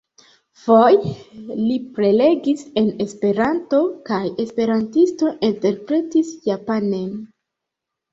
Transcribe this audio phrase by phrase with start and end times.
[0.59, 1.09] Foje
[1.57, 7.13] li prelegis en Esperanto, kaj esperantisto interpretis japanen.